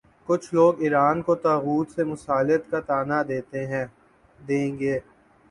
[0.27, 3.21] کچھ لوگ ایران کو طاغوت سے مصالحت کا طعنہ
[4.39, 4.99] دیں گے۔